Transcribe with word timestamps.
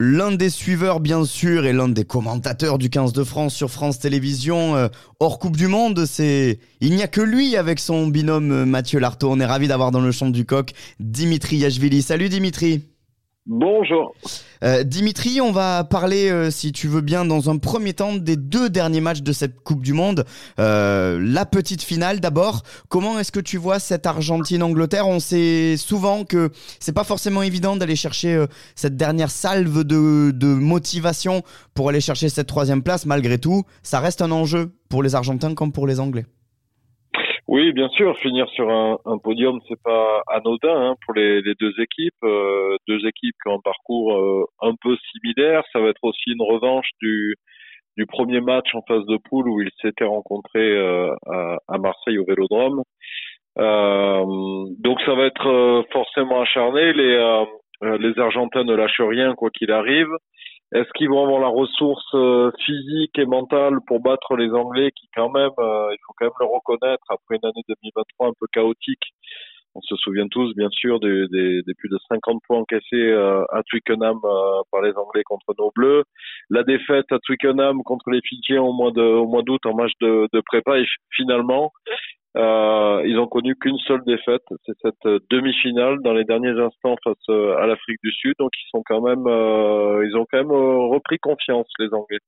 l'un 0.00 0.30
des 0.30 0.50
suiveurs 0.50 1.00
bien 1.00 1.24
sûr 1.24 1.66
et 1.66 1.72
l'un 1.72 1.88
des 1.88 2.04
commentateurs 2.04 2.78
du 2.78 2.88
15 2.88 3.12
de 3.12 3.24
France 3.24 3.54
sur 3.54 3.70
France 3.70 3.98
Télévisions 3.98 4.76
euh, 4.76 4.88
hors 5.18 5.38
Coupe 5.40 5.56
du 5.56 5.66
Monde, 5.66 6.06
c'est 6.06 6.60
il 6.80 6.94
n'y 6.94 7.02
a 7.02 7.08
que 7.08 7.20
lui 7.20 7.56
avec 7.56 7.80
son 7.80 8.06
binôme 8.06 8.52
euh, 8.52 8.64
Mathieu 8.64 9.00
Lartaud. 9.00 9.30
On 9.30 9.40
est 9.40 9.46
ravi 9.46 9.66
d'avoir 9.66 9.90
dans 9.90 10.00
le 10.00 10.12
champ 10.12 10.30
du 10.30 10.44
coq 10.44 10.72
Dimitri 11.00 11.56
Yachvili. 11.56 12.02
Salut 12.02 12.28
Dimitri. 12.28 12.84
Bonjour. 13.50 14.14
Euh, 14.62 14.84
Dimitri, 14.84 15.40
on 15.40 15.52
va 15.52 15.82
parler, 15.82 16.28
euh, 16.28 16.50
si 16.50 16.70
tu 16.70 16.86
veux 16.86 17.00
bien, 17.00 17.24
dans 17.24 17.48
un 17.48 17.56
premier 17.56 17.94
temps 17.94 18.14
des 18.14 18.36
deux 18.36 18.68
derniers 18.68 19.00
matchs 19.00 19.22
de 19.22 19.32
cette 19.32 19.60
Coupe 19.60 19.82
du 19.82 19.94
Monde. 19.94 20.26
Euh, 20.60 21.18
la 21.18 21.46
petite 21.46 21.82
finale 21.82 22.20
d'abord. 22.20 22.62
Comment 22.90 23.18
est-ce 23.18 23.32
que 23.32 23.40
tu 23.40 23.56
vois 23.56 23.78
cette 23.78 24.04
Argentine-Angleterre? 24.04 25.08
On 25.08 25.18
sait 25.18 25.78
souvent 25.78 26.24
que 26.24 26.50
c'est 26.78 26.92
pas 26.92 27.04
forcément 27.04 27.42
évident 27.42 27.74
d'aller 27.74 27.96
chercher 27.96 28.44
cette 28.74 28.98
dernière 28.98 29.30
salve 29.30 29.82
de, 29.82 30.30
de 30.30 30.48
motivation 30.48 31.42
pour 31.72 31.88
aller 31.88 32.02
chercher 32.02 32.28
cette 32.28 32.48
troisième 32.48 32.82
place. 32.82 33.06
Malgré 33.06 33.38
tout, 33.38 33.64
ça 33.82 34.00
reste 34.00 34.20
un 34.20 34.30
enjeu 34.30 34.74
pour 34.90 35.02
les 35.02 35.14
Argentins 35.14 35.54
comme 35.54 35.72
pour 35.72 35.86
les 35.86 36.00
Anglais. 36.00 36.26
Oui, 37.48 37.72
bien 37.72 37.88
sûr, 37.88 38.14
finir 38.18 38.46
sur 38.50 38.68
un, 38.68 38.98
un 39.06 39.16
podium, 39.16 39.58
c'est 39.68 39.82
pas 39.82 40.22
anodin 40.26 40.90
hein, 40.90 40.94
pour 41.02 41.14
les, 41.14 41.40
les, 41.40 41.54
deux 41.54 41.72
équipes. 41.80 42.22
Euh, 42.22 42.76
deux 42.86 42.98
équipes 43.06 43.34
qui 43.42 43.48
ont 43.50 43.56
un 43.56 43.60
parcours 43.64 44.12
euh, 44.18 44.44
un 44.60 44.74
peu 44.82 44.94
similaire. 45.12 45.62
Ça 45.72 45.80
va 45.80 45.88
être 45.88 46.04
aussi 46.04 46.30
une 46.30 46.42
revanche 46.42 46.90
du, 47.00 47.36
du 47.96 48.04
premier 48.04 48.42
match 48.42 48.74
en 48.74 48.82
phase 48.86 49.06
de 49.06 49.16
poule 49.16 49.48
où 49.48 49.62
ils 49.62 49.70
s'étaient 49.80 50.04
rencontrés 50.04 50.76
euh, 50.76 51.10
à, 51.26 51.56
à, 51.68 51.78
Marseille 51.78 52.18
au 52.18 52.26
Vélodrome. 52.26 52.82
donc 53.56 55.00
ça 55.06 55.14
va 55.14 55.24
être 55.24 55.86
forcément 55.90 56.42
acharné. 56.42 56.92
Les, 56.92 57.44
les 57.98 58.18
Argentins 58.18 58.64
ne 58.64 58.74
lâchent 58.74 59.00
rien 59.00 59.34
quoi 59.34 59.48
qu'il 59.48 59.72
arrive. 59.72 60.10
Est-ce 60.74 60.90
qu'ils 60.96 61.08
vont 61.08 61.24
avoir 61.24 61.40
la 61.40 61.48
ressource 61.48 62.14
euh, 62.14 62.50
physique 62.66 63.18
et 63.18 63.24
mentale 63.24 63.78
pour 63.86 64.00
battre 64.00 64.36
les 64.36 64.50
Anglais 64.50 64.90
qui 64.94 65.08
quand 65.14 65.30
même, 65.30 65.50
euh, 65.58 65.88
il 65.92 65.98
faut 66.06 66.12
quand 66.18 66.26
même 66.26 66.32
le 66.40 66.46
reconnaître, 66.46 67.04
après 67.08 67.36
une 67.36 67.48
année 67.48 67.62
2023 67.68 68.28
un 68.28 68.32
peu 68.38 68.46
chaotique, 68.52 69.14
on 69.74 69.80
se 69.80 69.96
souvient 69.96 70.28
tous 70.28 70.54
bien 70.56 70.68
sûr 70.70 71.00
des, 71.00 71.26
plus 71.78 71.88
de 71.88 71.98
50 72.08 72.42
points 72.46 72.58
encaissés 72.58 72.96
euh, 72.96 73.44
à 73.50 73.62
Twickenham 73.62 74.18
par 74.70 74.82
les 74.82 74.92
Anglais 74.92 75.22
contre 75.24 75.54
nos 75.58 75.70
Bleus, 75.74 76.04
la 76.50 76.64
défaite 76.64 77.10
à 77.12 77.18
Twickenham 77.20 77.82
contre 77.84 78.10
les 78.10 78.20
Fidjiens 78.22 78.62
au 78.62 78.72
mois 78.72 78.90
de 78.90 79.02
au 79.02 79.26
mois 79.26 79.42
d'août 79.42 79.64
en 79.64 79.74
match 79.74 79.92
de, 80.00 80.28
de 80.32 80.40
prépa 80.40 80.78
et 80.78 80.84
finalement 81.14 81.72
euh, 82.36 83.02
ils 83.06 83.18
ont 83.18 83.26
connu 83.26 83.56
qu'une 83.56 83.78
seule 83.86 84.04
défaite, 84.04 84.42
c'est 84.66 84.76
cette 84.82 85.06
euh, 85.06 85.18
demi-finale 85.30 85.98
dans 86.02 86.12
les 86.12 86.24
derniers 86.24 86.60
instants 86.60 86.96
face 87.02 87.16
euh, 87.30 87.56
à 87.56 87.66
l'Afrique 87.66 87.98
du 88.02 88.12
Sud. 88.12 88.34
Donc 88.38 88.50
ils 88.54 88.68
sont 88.70 88.82
quand 88.86 89.00
même, 89.00 89.26
euh, 89.26 90.06
ils 90.06 90.16
ont 90.16 90.26
quand 90.30 90.38
même 90.38 90.52
repris 90.52 91.18
confiance 91.18 91.66
les 91.78 91.88
Anglais. 91.92 92.18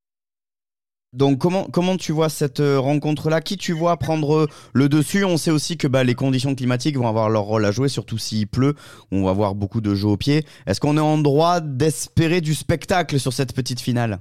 Donc 1.13 1.39
comment 1.39 1.65
comment 1.65 1.97
tu 1.97 2.13
vois 2.13 2.29
cette 2.29 2.61
rencontre-là? 2.61 3.41
Qui 3.41 3.57
tu 3.57 3.73
vois 3.73 3.97
prendre 3.97 4.47
le 4.73 4.89
dessus? 4.89 5.25
On 5.25 5.37
sait 5.37 5.51
aussi 5.51 5.77
que 5.77 5.89
bah, 5.89 6.05
les 6.05 6.15
conditions 6.15 6.55
climatiques 6.55 6.97
vont 6.97 7.09
avoir 7.09 7.29
leur 7.29 7.43
rôle 7.43 7.65
à 7.65 7.73
jouer, 7.73 7.89
surtout 7.89 8.17
s'il 8.17 8.47
pleut. 8.47 8.75
On 9.11 9.25
va 9.25 9.31
avoir 9.31 9.55
beaucoup 9.57 9.81
de 9.81 9.95
jeux 9.95 10.09
au 10.09 10.17
pied. 10.17 10.45
Est-ce 10.67 10.81
qu'on 10.81 10.97
est 10.97 11.01
en 11.01 11.19
droit 11.19 11.61
d'espérer 11.61 12.41
du 12.41 12.55
spectacle 12.55 13.19
sur 13.19 13.33
cette 13.33 13.55
petite 13.55 13.81
finale? 13.81 14.21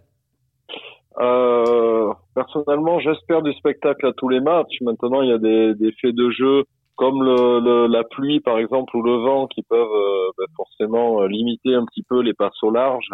Euh, 1.19 1.98
personnellement, 2.39 2.99
j'espère 2.99 3.41
du 3.41 3.51
spectacle 3.53 4.05
à 4.07 4.13
tous 4.13 4.29
les 4.29 4.39
matchs. 4.39 4.79
Maintenant, 4.81 5.21
il 5.21 5.29
y 5.29 5.33
a 5.33 5.37
des, 5.37 5.91
faits 6.01 6.15
de 6.15 6.29
jeu 6.29 6.63
comme 6.95 7.21
la 7.21 8.03
pluie, 8.05 8.39
par 8.39 8.57
exemple, 8.59 8.95
ou 8.95 9.01
le 9.01 9.17
vent, 9.17 9.47
qui 9.47 9.61
peuvent 9.63 9.79
euh, 9.81 10.31
ben, 10.37 10.45
forcément 10.55 11.21
euh, 11.21 11.27
limiter 11.27 11.73
un 11.75 11.85
petit 11.85 12.03
peu 12.03 12.21
les 12.21 12.33
passes 12.33 12.63
au 12.63 12.71
large 12.71 13.09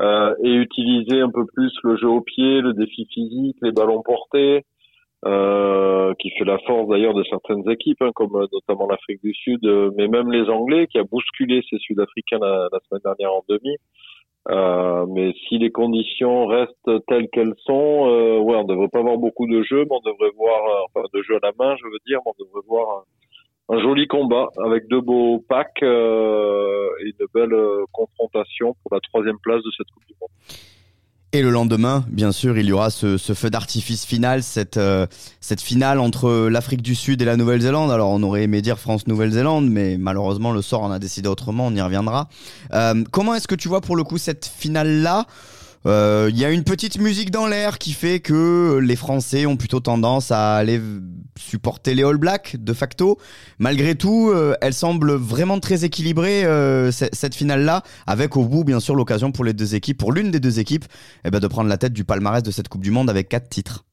euh, 0.00 0.34
et 0.42 0.52
utiliser 0.52 1.20
un 1.20 1.30
peu 1.30 1.46
plus 1.46 1.72
le 1.82 1.96
jeu 1.96 2.08
au 2.08 2.20
pied, 2.20 2.60
le 2.60 2.74
défi 2.74 3.06
physique, 3.06 3.56
les 3.62 3.72
ballons 3.72 4.02
portés, 4.02 4.64
qui 6.18 6.30
fait 6.30 6.44
la 6.44 6.58
force 6.66 6.88
d'ailleurs 6.88 7.14
de 7.14 7.24
certaines 7.24 7.68
équipes, 7.70 8.02
hein, 8.02 8.10
comme 8.14 8.32
notamment 8.52 8.86
l'Afrique 8.86 9.22
du 9.22 9.32
Sud, 9.32 9.60
mais 9.96 10.08
même 10.08 10.30
les 10.30 10.50
Anglais, 10.50 10.88
qui 10.88 10.98
a 10.98 11.04
bousculé 11.04 11.62
ces 11.70 11.78
Sud-Africains 11.78 12.40
la, 12.40 12.68
semaine 12.88 13.02
dernière 13.04 13.32
en 13.32 13.44
demi. 13.48 13.76
Euh, 14.48 15.06
mais 15.08 15.32
si 15.48 15.58
les 15.58 15.70
conditions 15.70 16.46
restent 16.46 16.90
telles 17.06 17.28
qu'elles 17.28 17.54
sont, 17.64 18.08
euh, 18.08 18.40
ouais, 18.40 18.56
on 18.56 18.64
devrait 18.64 18.88
pas 18.88 18.98
avoir 18.98 19.16
beaucoup 19.16 19.46
de 19.46 19.62
jeux, 19.62 19.84
mais 19.84 19.96
on 19.96 20.00
devrait 20.00 20.32
voir, 20.36 20.64
euh, 20.68 20.86
enfin 20.86 21.06
de 21.12 21.22
jeux 21.22 21.36
à 21.36 21.46
la 21.46 21.52
main, 21.58 21.76
je 21.76 21.84
veux 21.84 21.98
dire, 22.06 22.18
mais 22.24 22.32
on 22.36 22.44
devrait 22.44 22.66
voir 22.66 23.04
un, 23.68 23.80
joli 23.80 24.08
combat 24.08 24.48
avec 24.64 24.88
deux 24.88 25.00
beaux 25.00 25.44
packs 25.48 25.82
euh, 25.82 26.88
et 27.06 27.12
de 27.20 27.28
belles 27.32 27.54
euh, 27.54 27.84
confrontations 27.92 28.74
pour 28.82 28.94
la 28.94 29.00
troisième 29.00 29.38
place 29.38 29.62
de 29.62 29.70
cette 29.76 29.88
Coupe 29.90 30.06
du 30.06 30.14
Monde. 30.20 30.30
Et 31.34 31.40
le 31.40 31.48
lendemain, 31.48 32.04
bien 32.08 32.30
sûr, 32.30 32.58
il 32.58 32.66
y 32.66 32.72
aura 32.72 32.90
ce, 32.90 33.16
ce 33.16 33.32
feu 33.32 33.48
d'artifice 33.48 34.04
final, 34.04 34.42
cette, 34.42 34.76
euh, 34.76 35.06
cette 35.40 35.62
finale 35.62 35.98
entre 35.98 36.48
l'Afrique 36.50 36.82
du 36.82 36.94
Sud 36.94 37.22
et 37.22 37.24
la 37.24 37.38
Nouvelle-Zélande. 37.38 37.90
Alors, 37.90 38.10
on 38.10 38.22
aurait 38.22 38.42
aimé 38.42 38.60
dire 38.60 38.78
France-Nouvelle-Zélande, 38.78 39.66
mais 39.70 39.96
malheureusement, 39.96 40.52
le 40.52 40.60
sort 40.60 40.82
en 40.82 40.90
a 40.90 40.98
décidé 40.98 41.30
autrement, 41.30 41.68
on 41.68 41.74
y 41.74 41.80
reviendra. 41.80 42.28
Euh, 42.74 43.02
comment 43.10 43.34
est-ce 43.34 43.48
que 43.48 43.54
tu 43.54 43.68
vois 43.68 43.80
pour 43.80 43.96
le 43.96 44.04
coup 44.04 44.18
cette 44.18 44.44
finale-là? 44.44 45.24
Il 45.84 45.90
euh, 45.90 46.30
y 46.30 46.44
a 46.44 46.52
une 46.52 46.62
petite 46.62 47.00
musique 47.00 47.32
dans 47.32 47.48
l'air 47.48 47.78
qui 47.78 47.90
fait 47.90 48.20
que 48.20 48.78
les 48.78 48.94
Français 48.94 49.46
ont 49.46 49.56
plutôt 49.56 49.80
tendance 49.80 50.30
à 50.30 50.54
aller 50.54 50.78
supporter 51.36 51.94
les 51.94 52.04
All 52.04 52.18
Blacks 52.18 52.54
de 52.56 52.72
facto. 52.72 53.16
Malgré 53.58 53.96
tout, 53.96 54.30
euh, 54.30 54.54
elle 54.60 54.74
semble 54.74 55.12
vraiment 55.14 55.58
très 55.58 55.84
équilibrée 55.84 56.44
euh, 56.44 56.92
cette 56.92 57.34
finale-là, 57.34 57.82
avec 58.06 58.36
au 58.36 58.44
bout 58.44 58.62
bien 58.62 58.78
sûr 58.78 58.94
l'occasion 58.94 59.32
pour 59.32 59.44
les 59.44 59.54
deux 59.54 59.74
équipes, 59.74 59.98
pour 59.98 60.12
l'une 60.12 60.30
des 60.30 60.38
deux 60.38 60.60
équipes, 60.60 60.84
eh 61.24 61.30
ben, 61.30 61.40
de 61.40 61.48
prendre 61.48 61.68
la 61.68 61.78
tête 61.78 61.92
du 61.92 62.04
palmarès 62.04 62.44
de 62.44 62.52
cette 62.52 62.68
Coupe 62.68 62.82
du 62.82 62.92
Monde 62.92 63.10
avec 63.10 63.28
quatre 63.28 63.48
titres. 63.48 63.84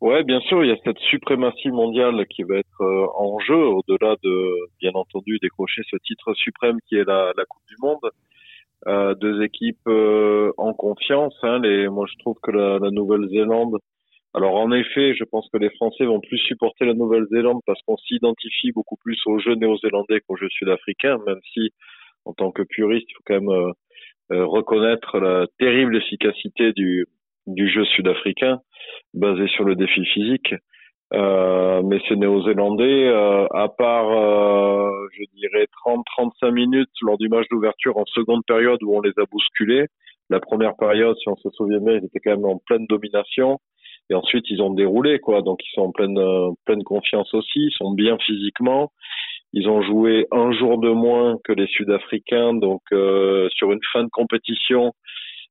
Ouais, 0.00 0.22
bien 0.22 0.40
sûr, 0.42 0.62
il 0.64 0.68
y 0.68 0.72
a 0.72 0.76
cette 0.84 0.98
suprématie 1.10 1.70
mondiale 1.70 2.24
qui 2.28 2.44
va 2.44 2.58
être 2.58 2.84
en 3.16 3.40
jeu, 3.40 3.56
au-delà 3.56 4.14
de, 4.22 4.68
bien 4.78 4.92
entendu, 4.94 5.38
décrocher 5.40 5.82
ce 5.90 5.96
titre 6.04 6.34
suprême 6.34 6.76
qui 6.86 6.96
est 6.96 7.04
la 7.04 7.32
Coupe 7.48 7.62
du 7.66 7.76
Monde. 7.80 8.12
Euh, 8.86 9.14
deux 9.14 9.42
équipes 9.42 9.86
euh, 9.88 10.52
en 10.58 10.74
confiance. 10.74 11.34
Hein, 11.42 11.58
les, 11.60 11.88
moi, 11.88 12.04
je 12.10 12.18
trouve 12.18 12.36
que 12.42 12.50
la, 12.50 12.78
la 12.78 12.90
Nouvelle-Zélande. 12.90 13.78
Alors, 14.34 14.56
en 14.56 14.72
effet, 14.72 15.14
je 15.14 15.24
pense 15.24 15.48
que 15.50 15.58
les 15.58 15.70
Français 15.70 16.04
vont 16.04 16.20
plus 16.20 16.38
supporter 16.38 16.84
la 16.84 16.92
Nouvelle-Zélande 16.92 17.60
parce 17.66 17.80
qu'on 17.86 17.96
s'identifie 17.96 18.72
beaucoup 18.72 18.96
plus 18.96 19.18
aux 19.26 19.38
jeux 19.38 19.54
néo-zélandais 19.54 20.20
qu'aux 20.20 20.36
jeux 20.36 20.50
sud-africains, 20.50 21.18
même 21.26 21.40
si, 21.54 21.70
en 22.26 22.34
tant 22.34 22.50
que 22.50 22.62
puriste, 22.62 23.06
il 23.08 23.14
faut 23.14 23.22
quand 23.26 23.40
même 23.40 23.48
euh, 23.48 23.72
euh 24.32 24.44
reconnaître 24.44 25.18
la 25.18 25.46
terrible 25.58 25.96
efficacité 25.96 26.72
du, 26.72 27.06
du 27.46 27.70
jeu 27.70 27.84
sud-africain 27.84 28.60
basé 29.14 29.46
sur 29.48 29.64
le 29.64 29.76
défi 29.76 30.04
physique. 30.04 30.54
Euh, 31.14 31.82
mais 31.84 32.00
ces 32.08 32.16
Néo-Zélandais, 32.16 33.06
euh, 33.06 33.46
à 33.52 33.68
part, 33.68 34.10
je 35.16 35.24
dirais, 35.34 35.66
30-35 35.86 36.50
minutes 36.50 36.90
lors 37.02 37.18
du 37.18 37.28
match 37.28 37.46
d'ouverture 37.50 37.96
en 37.96 38.04
seconde 38.06 38.42
période 38.46 38.82
où 38.82 38.96
on 38.96 39.00
les 39.00 39.12
a 39.18 39.24
bousculés, 39.30 39.86
la 40.30 40.40
première 40.40 40.76
période, 40.76 41.16
si 41.18 41.28
on 41.28 41.36
se 41.36 41.50
souvient 41.50 41.80
bien, 41.80 41.94
ils 41.94 42.04
étaient 42.04 42.20
quand 42.20 42.30
même 42.30 42.44
en 42.46 42.58
pleine 42.66 42.86
domination. 42.86 43.58
Et 44.10 44.14
ensuite, 44.14 44.44
ils 44.50 44.60
ont 44.60 44.74
déroulé, 44.74 45.18
quoi. 45.18 45.40
Donc, 45.40 45.60
ils 45.64 45.72
sont 45.74 45.82
en 45.82 45.90
pleine, 45.90 46.18
pleine 46.66 46.82
confiance 46.82 47.32
aussi. 47.32 47.60
Ils 47.60 47.74
sont 47.76 47.92
bien 47.92 48.18
physiquement. 48.18 48.92
Ils 49.54 49.68
ont 49.68 49.82
joué 49.82 50.26
un 50.30 50.52
jour 50.52 50.78
de 50.78 50.90
moins 50.90 51.38
que 51.44 51.52
les 51.52 51.66
Sud-Africains. 51.68 52.54
Donc, 52.54 52.82
sur 52.90 53.72
une 53.72 53.80
fin 53.92 54.04
de 54.04 54.10
compétition, 54.10 54.92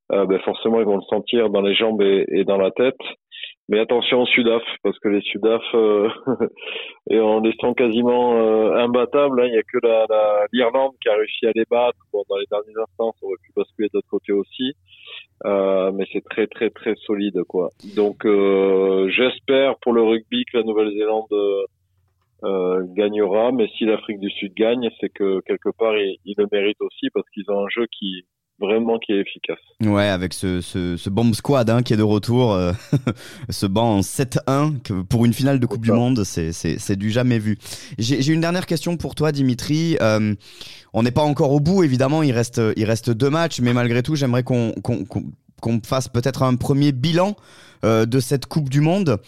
ben 0.10 0.40
forcément, 0.40 0.80
ils 0.80 0.86
vont 0.86 0.98
le 0.98 1.10
sentir 1.10 1.50
dans 1.50 1.62
les 1.62 1.74
jambes 1.74 2.02
et 2.02 2.44
dans 2.44 2.58
la 2.58 2.70
tête. 2.72 3.00
Mais 3.70 3.80
attention 3.80 4.22
aux 4.22 4.26
Sudaf, 4.26 4.62
parce 4.84 5.00
que 5.00 5.08
les 5.08 5.22
Sudaf, 5.22 5.64
euh, 5.74 6.10
et 7.10 7.20
en 7.20 7.40
les 7.40 7.54
sent 7.62 7.74
quasiment 7.78 8.36
euh, 8.36 8.76
imbattables, 8.76 9.42
hein, 9.42 9.46
il 9.46 9.52
n'y 9.52 9.58
a 9.58 9.64
que 9.64 9.78
l'Irlande 10.52 10.92
qui 11.02 11.10
a 11.10 11.16
réussi 11.16 11.48
à 11.48 11.52
les 11.56 11.64
battre. 11.70 11.98
Bon, 12.12 12.24
dans 12.30 12.38
les 12.38 12.46
derniers 12.52 12.78
instants, 12.78 13.14
ça 13.20 13.26
aurait 13.26 13.38
pu 13.42 13.52
basculer 13.56 13.88
de 13.88 13.98
l'autre 13.98 14.10
côté 14.10 14.34
aussi. 14.34 14.74
Euh, 15.46 15.92
mais 15.92 16.06
c'est 16.14 16.24
très 16.24 16.48
très 16.48 16.70
très 16.70 16.96
solide 17.06 17.44
quoi. 17.44 17.70
Donc 17.98 18.26
euh, 18.26 19.10
j'espère 19.10 19.78
pour 19.80 19.92
le 19.92 20.02
rugby 20.02 20.46
que 20.46 20.58
la 20.58 20.64
Nouvelle-Zélande 20.64 21.34
euh, 22.44 22.84
gagnera, 22.96 23.52
mais 23.52 23.68
si 23.78 23.84
l'Afrique 23.84 24.20
du 24.20 24.30
Sud 24.30 24.54
gagne, 24.54 24.90
c'est 25.02 25.10
que 25.10 25.42
quelque 25.42 25.70
part 25.78 25.98
ils 25.98 26.36
le 26.38 26.48
méritent 26.50 26.82
aussi 26.82 27.10
parce 27.14 27.30
qu'ils 27.32 27.50
ont 27.50 27.66
un 27.66 27.70
jeu 27.70 27.88
qui 27.88 28.24
vraiment 28.60 29.00
qui 29.00 29.12
est 29.12 29.20
efficace. 29.20 29.58
Ouais, 29.82 30.08
avec 30.08 30.34
ce, 30.34 30.62
ce, 30.62 30.96
ce 30.98 31.10
bomb 31.10 31.34
squad 31.34 31.70
hein, 31.70 31.84
qui 31.84 31.94
est 31.94 31.98
de 31.98 32.04
retour, 32.04 32.54
euh, 32.54 32.72
ce 33.50 33.66
banc 33.66 33.98
en 33.98 34.00
7-1 34.02 34.82
que 34.82 35.02
pour 35.02 35.26
une 35.26 35.34
finale 35.34 35.60
de 35.60 35.66
Coupe 35.66 35.84
du 35.84 35.92
Monde, 35.92 36.24
c'est 36.24 36.96
du 36.96 37.12
jamais 37.12 37.40
vu. 37.40 37.58
J'ai 37.98 38.32
une 38.32 38.42
dernière 38.42 38.66
question 38.66 38.98
pour 38.98 39.16
toi, 39.16 39.32
Dimitri. 39.32 39.98
Euh, 40.02 40.36
on 40.94 41.04
n'est 41.04 41.12
pas 41.12 41.24
encore 41.24 41.52
au 41.52 41.60
bout, 41.60 41.84
évidemment, 41.84 42.24
il 42.24 42.32
reste, 42.32 42.62
il 42.78 42.86
reste 42.86 43.10
deux 43.10 43.30
matchs, 43.30 43.60
mais 43.60 43.74
malgré 43.74 44.04
tout, 44.04 44.16
j'aimerais 44.16 44.44
qu'on 44.44 44.74
fasse 45.84 46.08
peut-être 46.08 46.44
un 46.44 46.56
premier 46.56 46.92
bilan 46.92 47.36
euh, 47.84 48.06
de 48.06 48.20
cette 48.22 48.46
Coupe 48.46 48.70
du 48.70 48.80
Monde. 48.80 49.20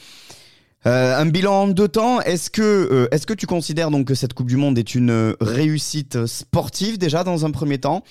Euh, 0.86 1.18
un 1.18 1.26
bilan 1.26 1.64
en 1.64 1.68
deux 1.68 1.90
temps. 1.90 2.22
Est-ce 2.22 2.50
que, 2.50 2.62
euh, 2.62 3.08
est-ce 3.12 3.26
que 3.28 3.34
tu 3.34 3.48
considères 3.48 3.92
donc 3.92 4.08
que 4.08 4.16
cette 4.16 4.34
Coupe 4.34 4.48
du 4.48 4.56
Monde 4.56 4.78
est 4.78 4.96
une 4.96 5.36
réussite 5.42 6.26
sportive 6.26 6.98
déjà 6.98 7.24
dans 7.24 7.46
un 7.46 7.52
premier 7.52 7.80
temps? 7.80 8.04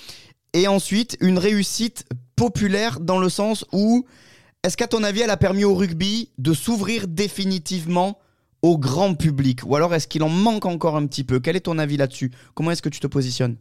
Et 0.54 0.68
ensuite 0.68 1.18
une 1.20 1.38
réussite 1.38 2.06
populaire 2.36 3.00
dans 3.00 3.18
le 3.18 3.28
sens 3.28 3.66
où, 3.72 4.06
est-ce 4.62 4.76
qu'à 4.76 4.86
ton 4.86 5.02
avis, 5.02 5.20
elle 5.20 5.30
a 5.30 5.36
permis 5.36 5.64
au 5.64 5.74
rugby 5.74 6.30
de 6.38 6.54
s'ouvrir 6.54 7.06
définitivement 7.06 8.18
au 8.62 8.78
grand 8.78 9.14
public? 9.14 9.60
Ou 9.66 9.76
alors 9.76 9.92
est-ce 9.92 10.08
qu'il 10.08 10.22
en 10.22 10.30
manque 10.30 10.64
encore 10.64 10.96
un 10.96 11.06
petit 11.06 11.24
peu? 11.24 11.40
Quel 11.40 11.56
est 11.56 11.66
ton 11.66 11.78
avis 11.78 11.98
là-dessus? 11.98 12.30
Comment 12.54 12.70
est-ce 12.70 12.82
que 12.82 12.88
tu 12.88 13.00
te 13.00 13.06
positionnes? 13.06 13.56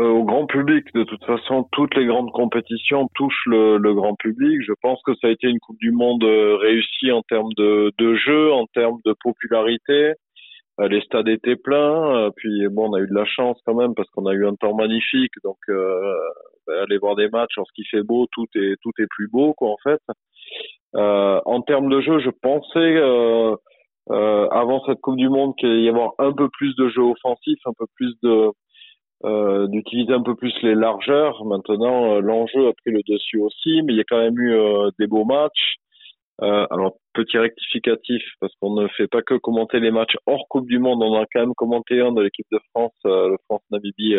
Euh, 0.00 0.08
au 0.08 0.24
grand 0.24 0.46
public. 0.46 0.86
De 0.94 1.04
toute 1.04 1.24
façon, 1.24 1.68
toutes 1.72 1.94
les 1.94 2.06
grandes 2.06 2.30
compétitions 2.30 3.08
touchent 3.14 3.46
le, 3.46 3.94
grand 3.94 4.14
public. 4.14 4.60
Je 4.66 4.72
pense 4.80 5.00
que 5.04 5.12
ça 5.20 5.26
a 5.26 5.30
été 5.30 5.48
une 5.48 5.58
Coupe 5.58 5.78
du 5.78 5.90
Monde 5.90 6.24
euh, 6.24 6.56
réussie 6.56 7.12
en 7.12 7.22
termes 7.22 7.52
de 7.56 8.14
jeu, 8.14 8.52
en 8.52 8.66
termes 8.66 8.98
de 9.04 9.14
popularité. 9.22 10.12
Euh, 10.80 10.88
les 10.88 11.00
stades 11.02 11.28
étaient 11.28 11.56
pleins. 11.56 12.30
Puis 12.36 12.68
bon, 12.68 12.90
on 12.90 12.94
a 12.94 13.00
eu 13.00 13.06
de 13.06 13.14
la 13.14 13.24
chance 13.24 13.58
quand 13.66 13.74
même 13.74 13.94
parce 13.94 14.08
qu'on 14.10 14.26
a 14.26 14.32
eu 14.32 14.46
un 14.46 14.54
temps 14.54 14.74
magnifique. 14.74 15.32
Donc 15.44 15.58
euh, 15.68 16.14
bah, 16.66 16.82
aller 16.82 16.98
voir 16.98 17.16
des 17.16 17.28
matchs 17.28 17.56
lorsqu'il 17.56 17.86
fait 17.86 18.02
beau, 18.02 18.26
tout 18.32 18.46
est 18.54 18.76
tout 18.82 18.92
est 18.98 19.08
plus 19.10 19.28
beau 19.28 19.54
quoi 19.54 19.70
en 19.70 19.78
fait. 19.82 20.00
Euh, 20.96 21.40
en 21.44 21.60
termes 21.62 21.88
de 21.88 22.00
jeu, 22.00 22.18
je 22.20 22.30
pensais 22.30 22.96
avant 24.52 24.82
cette 24.86 25.00
Coupe 25.00 25.16
du 25.16 25.28
Monde 25.28 25.54
qu'il 25.56 25.82
y 25.82 25.88
avoir 25.88 26.12
un 26.18 26.32
peu 26.32 26.48
plus 26.48 26.74
de 26.76 26.88
jeu 26.88 27.02
offensif, 27.02 27.58
un 27.66 27.72
peu 27.78 27.86
plus 27.96 28.14
de 28.22 28.50
euh, 29.22 29.66
d'utiliser 29.66 30.14
un 30.14 30.22
peu 30.22 30.34
plus 30.34 30.54
les 30.62 30.74
largeurs. 30.74 31.44
Maintenant, 31.44 32.14
euh, 32.14 32.20
l'enjeu 32.20 32.68
a 32.68 32.72
pris 32.72 32.90
le 32.90 33.02
dessus 33.06 33.38
aussi, 33.38 33.82
mais 33.82 33.92
il 33.92 33.96
y 33.96 34.00
a 34.00 34.04
quand 34.08 34.18
même 34.18 34.38
eu 34.38 34.54
euh, 34.54 34.90
des 34.98 35.06
beaux 35.06 35.26
matchs. 35.26 35.76
Alors, 36.40 36.96
petit 37.14 37.38
rectificatif, 37.38 38.22
parce 38.40 38.52
qu'on 38.60 38.74
ne 38.74 38.88
fait 38.96 39.08
pas 39.08 39.22
que 39.22 39.34
commenter 39.34 39.80
les 39.80 39.90
matchs 39.90 40.16
hors 40.26 40.46
Coupe 40.48 40.66
du 40.66 40.78
Monde, 40.78 41.02
on 41.02 41.14
a 41.14 41.24
quand 41.32 41.40
même 41.40 41.54
commenté 41.54 42.00
un 42.00 42.12
de 42.12 42.22
l'équipe 42.22 42.46
de 42.52 42.58
France, 42.70 42.94
le 43.04 43.36
France-Namibie 43.46 44.16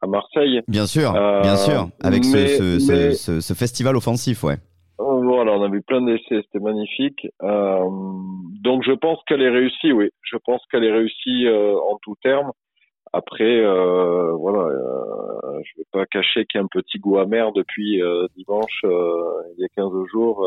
à 0.00 0.06
Marseille. 0.06 0.60
Bien 0.68 0.86
sûr, 0.86 1.12
bien 1.42 1.56
sûr, 1.56 1.88
avec 2.02 2.24
ce, 2.24 2.78
ce, 2.78 3.10
ce, 3.12 3.40
ce, 3.40 3.54
festival 3.54 3.96
offensif, 3.96 4.44
ouais. 4.44 4.56
Voilà, 4.98 5.52
on 5.52 5.62
a 5.62 5.68
vu 5.68 5.82
plein 5.82 6.02
d'essais, 6.02 6.42
c'était 6.42 6.62
magnifique. 6.62 7.26
donc 7.40 8.82
je 8.84 8.92
pense 8.92 9.18
qu'elle 9.26 9.42
est 9.42 9.50
réussie, 9.50 9.92
oui. 9.92 10.10
Je 10.22 10.36
pense 10.44 10.60
qu'elle 10.70 10.84
est 10.84 10.92
réussie 10.92 11.46
en 11.48 11.98
tout 12.02 12.14
terme. 12.22 12.50
Après, 13.12 13.60
euh, 13.60 14.32
voilà, 14.32 14.60
euh, 14.60 15.60
je 15.64 15.78
vais 15.78 15.86
pas 15.92 16.04
cacher 16.06 16.44
qu'il 16.46 16.58
y 16.58 16.62
a 16.62 16.64
un 16.64 16.68
petit 16.70 16.98
goût 16.98 17.18
amer 17.18 17.52
depuis 17.52 18.02
euh, 18.02 18.26
dimanche, 18.36 18.84
il 18.84 19.60
y 19.62 19.64
a 19.64 19.68
15 19.76 19.90
jours, 20.12 20.46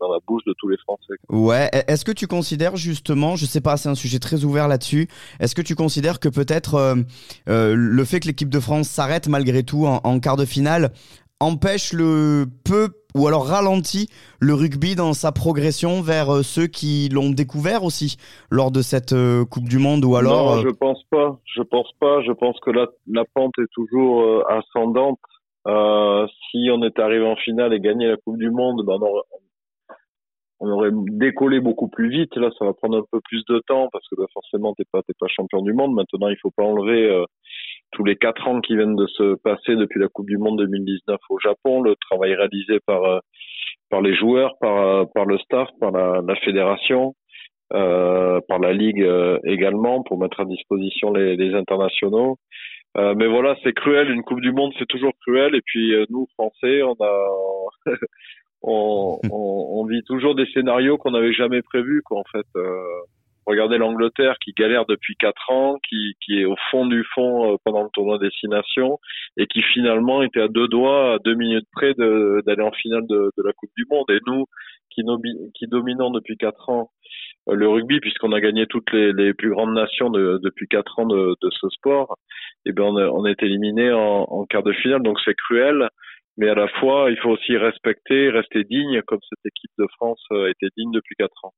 dans 0.00 0.12
la 0.12 0.18
bouche 0.26 0.44
de 0.46 0.54
tous 0.58 0.68
les 0.68 0.76
Français. 0.78 1.14
Ouais, 1.30 1.70
e-, 1.74 1.90
est-ce 1.90 2.04
que 2.04 2.12
tu 2.12 2.26
considères 2.26 2.76
justement, 2.76 3.36
je 3.36 3.46
sais 3.46 3.60
pas, 3.60 3.76
c'est 3.76 3.88
un 3.88 3.94
sujet 3.94 4.18
très 4.18 4.44
ouvert 4.44 4.68
là-dessus, 4.68 5.08
est-ce 5.40 5.54
que 5.54 5.62
tu 5.62 5.74
considères 5.74 6.20
que 6.20 6.28
peut-être 6.28 6.96
le 7.46 8.04
fait 8.04 8.20
que 8.20 8.26
l'équipe 8.26 8.50
de 8.50 8.60
France 8.60 8.88
s'arrête 8.88 9.28
malgré 9.28 9.62
tout 9.62 9.86
en, 9.86 10.00
en 10.04 10.20
quart 10.20 10.36
de 10.36 10.44
finale 10.44 10.92
empêche 11.42 11.92
le 11.92 12.46
peu 12.64 12.88
ou 13.14 13.26
alors 13.26 13.46
ralentit 13.46 14.08
le 14.40 14.54
rugby 14.54 14.94
dans 14.94 15.12
sa 15.12 15.32
progression 15.32 16.00
vers 16.00 16.32
euh, 16.32 16.42
ceux 16.42 16.66
qui 16.66 17.08
l'ont 17.12 17.30
découvert 17.30 17.84
aussi 17.84 18.16
lors 18.50 18.70
de 18.70 18.80
cette 18.80 19.12
euh, 19.12 19.44
Coupe 19.44 19.68
du 19.68 19.78
Monde 19.78 20.04
ou 20.04 20.16
alors 20.16 20.54
Non, 20.54 20.58
euh, 20.58 20.62
je 20.62 20.70
pense 20.70 21.02
pas. 21.10 21.38
Je 21.44 21.62
pense 21.62 21.90
pas. 22.00 22.22
Je 22.22 22.32
pense 22.32 22.58
que 22.60 22.70
la, 22.70 22.86
la 23.08 23.24
pente 23.34 23.58
est 23.58 23.70
toujours 23.74 24.44
ascendante. 24.48 25.18
si 25.66 26.68
on 26.70 26.82
est 26.82 26.98
arrivé 26.98 27.26
en 27.26 27.36
finale 27.36 27.74
et 27.74 27.80
gagné 27.80 28.08
la 28.08 28.16
Coupe 28.16 28.38
du 28.38 28.50
Monde, 28.50 28.84
ben 28.86 28.94
on, 28.94 29.02
aurait, 29.02 29.22
on 30.60 30.70
aurait 30.70 30.90
décollé 30.92 31.60
beaucoup 31.60 31.88
plus 31.88 32.08
vite. 32.08 32.34
Là, 32.36 32.50
ça 32.58 32.64
va 32.64 32.72
prendre 32.72 32.98
un 32.98 33.04
peu 33.10 33.20
plus 33.20 33.44
de 33.48 33.60
temps 33.66 33.88
parce 33.92 34.08
que 34.08 34.16
ben, 34.16 34.26
forcément, 34.32 34.74
t'es 34.74 34.86
pas 34.90 35.02
t'es 35.02 35.14
pas 35.18 35.26
champion 35.28 35.60
du 35.60 35.72
monde. 35.74 35.94
Maintenant, 35.94 36.28
il 36.28 36.36
faut 36.40 36.52
pas 36.56 36.64
enlever 36.64 37.24
tous 37.92 38.04
les 38.04 38.16
quatre 38.16 38.46
ans 38.48 38.60
qui 38.60 38.76
viennent 38.76 38.96
de 38.96 39.06
se 39.06 39.36
passer 39.36 39.76
depuis 39.76 40.00
la 40.00 40.08
Coupe 40.08 40.28
du 40.28 40.38
Monde 40.38 40.58
2019 40.58 41.18
au 41.30 41.38
Japon, 41.38 41.82
le 41.82 41.94
travail 41.96 42.34
réalisé 42.34 42.80
par 42.86 43.04
euh, 43.04 43.18
par 43.90 44.00
les 44.00 44.14
joueurs, 44.14 44.56
par 44.60 44.76
euh, 44.78 45.04
par 45.14 45.26
le 45.26 45.38
staff, 45.38 45.68
par 45.80 45.92
la, 45.92 46.20
la 46.26 46.36
fédération, 46.36 47.14
euh, 47.74 48.40
par 48.48 48.58
la 48.58 48.74
ligue 48.74 49.02
euh, 49.02 49.38
également 49.44 50.02
pour 50.02 50.18
mettre 50.18 50.40
à 50.40 50.44
disposition 50.44 51.10
les, 51.12 51.36
les 51.36 51.54
internationaux. 51.54 52.36
Euh, 52.98 53.14
mais 53.16 53.26
voilà, 53.26 53.56
c'est 53.62 53.72
cruel. 53.72 54.10
Une 54.10 54.22
Coupe 54.22 54.42
du 54.42 54.52
Monde, 54.52 54.72
c'est 54.78 54.88
toujours 54.88 55.12
cruel. 55.22 55.54
Et 55.54 55.62
puis 55.64 55.94
nous, 56.10 56.26
Français, 56.34 56.82
on 56.82 56.94
a 57.00 57.28
on, 58.62 59.18
on, 59.30 59.80
on, 59.80 59.86
vit 59.86 60.02
toujours 60.04 60.34
des 60.34 60.44
scénarios 60.52 60.98
qu'on 60.98 61.12
n'avait 61.12 61.32
jamais 61.32 61.62
prévus. 61.62 62.02
Quoi, 62.02 62.18
en 62.20 62.24
fait, 62.30 62.46
Regardez 63.52 63.76
l'Angleterre 63.76 64.36
qui 64.42 64.52
galère 64.52 64.86
depuis 64.86 65.14
quatre 65.14 65.50
ans, 65.50 65.76
qui, 65.86 66.14
est 66.30 66.46
au 66.46 66.56
fond 66.70 66.86
du 66.86 67.04
fond 67.14 67.52
euh, 67.52 67.56
pendant 67.66 67.82
le 67.82 67.90
tournoi 67.92 68.16
Destination 68.16 68.98
et 69.36 69.46
qui 69.46 69.60
finalement 69.60 70.22
était 70.22 70.40
à 70.40 70.48
deux 70.48 70.68
doigts, 70.68 71.16
à 71.16 71.18
deux 71.18 71.34
minutes 71.34 71.66
près 71.70 71.92
d'aller 71.92 72.62
en 72.62 72.72
finale 72.72 73.06
de, 73.06 73.30
la 73.44 73.52
Coupe 73.52 73.72
du 73.76 73.84
Monde. 73.90 74.06
Et 74.08 74.20
nous, 74.26 74.46
qui, 74.88 75.02
dominons 75.66 76.08
depuis 76.08 76.38
quatre 76.38 76.70
ans 76.70 76.88
euh, 77.50 77.54
le 77.54 77.68
rugby, 77.68 78.00
puisqu'on 78.00 78.32
a 78.32 78.40
gagné 78.40 78.66
toutes 78.66 78.90
les, 78.90 79.34
plus 79.34 79.50
grandes 79.50 79.74
nations 79.74 80.08
de, 80.08 80.40
depuis 80.42 80.66
quatre 80.66 80.98
ans 80.98 81.06
de, 81.06 81.36
ce 81.50 81.68
sport, 81.68 82.16
et 82.64 82.70
eh 82.70 82.72
ben 82.72 82.84
on, 82.84 83.26
est 83.26 83.42
éliminé 83.42 83.92
en, 83.92 84.46
quart 84.48 84.62
de 84.62 84.72
finale. 84.72 85.02
Donc 85.02 85.20
c'est 85.26 85.34
cruel 85.34 85.90
mais 86.38 86.48
à 86.48 86.54
la 86.54 86.66
fois, 86.66 87.10
il 87.10 87.18
faut 87.18 87.28
aussi 87.28 87.58
respecter, 87.58 88.30
rester 88.30 88.64
digne, 88.64 89.02
comme 89.02 89.20
cette 89.28 89.44
équipe 89.44 89.70
de 89.78 89.86
France 89.98 90.24
a 90.30 90.48
été 90.48 90.68
digne 90.74 90.90
depuis 90.90 91.14
quatre 91.16 91.44
ans 91.44 91.52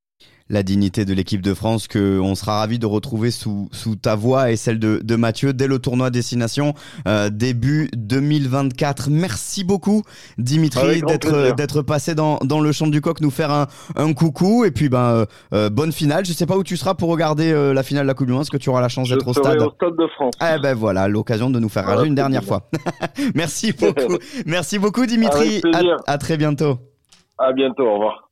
la 0.50 0.62
dignité 0.62 1.04
de 1.04 1.14
l'équipe 1.14 1.40
de 1.40 1.54
France 1.54 1.88
que 1.88 2.20
on 2.20 2.34
sera 2.34 2.58
ravi 2.58 2.78
de 2.78 2.86
retrouver 2.86 3.30
sous, 3.30 3.68
sous 3.72 3.96
ta 3.96 4.14
voix 4.14 4.50
et 4.50 4.56
celle 4.56 4.78
de, 4.78 5.00
de 5.02 5.16
Mathieu 5.16 5.54
dès 5.54 5.66
le 5.66 5.78
tournoi 5.78 6.10
destination 6.10 6.74
euh, 7.08 7.30
début 7.30 7.88
2024. 7.96 9.08
Merci 9.10 9.64
beaucoup 9.64 10.02
Dimitri 10.36 11.00
d'être 11.00 11.54
d'être 11.56 11.80
passé 11.82 12.14
dans, 12.14 12.38
dans 12.44 12.60
le 12.60 12.72
champ 12.72 12.86
du 12.86 13.00
coq 13.00 13.20
nous 13.20 13.30
faire 13.30 13.50
un, 13.50 13.66
un 13.96 14.12
coucou 14.12 14.64
et 14.64 14.70
puis 14.70 14.90
ben 14.90 14.98
euh, 14.98 15.26
euh, 15.54 15.70
bonne 15.70 15.92
finale. 15.92 16.26
Je 16.26 16.32
sais 16.32 16.46
pas 16.46 16.56
où 16.58 16.64
tu 16.64 16.76
seras 16.76 16.94
pour 16.94 17.08
regarder 17.08 17.52
la 17.72 17.82
finale 17.82 18.04
de 18.04 18.08
la 18.08 18.14
Coupe 18.14 18.26
du 18.26 18.32
Monde. 18.32 18.42
Est-ce 18.42 18.50
que 18.50 18.56
tu 18.56 18.68
auras 18.68 18.82
la 18.82 18.88
chance 18.88 19.08
d'être 19.08 19.26
au 19.26 19.32
stade? 19.32 19.60
au 19.62 19.70
stade 19.70 19.96
de 19.96 20.06
France. 20.14 20.34
Eh 20.40 20.60
ben 20.60 20.74
voilà 20.74 21.08
l'occasion 21.08 21.48
de 21.50 21.58
nous 21.58 21.68
faire 21.68 21.86
rager 21.86 22.06
une 22.06 22.14
dernière 22.14 22.44
fois. 22.44 22.68
Merci 23.34 23.72
beaucoup. 23.72 24.18
Merci 24.46 24.78
beaucoup 24.78 25.06
Dimitri. 25.06 25.62
À, 25.72 26.12
à 26.12 26.18
très 26.18 26.36
bientôt. 26.36 26.78
À 27.38 27.52
bientôt. 27.52 27.84
Au 27.84 27.94
revoir. 27.94 28.23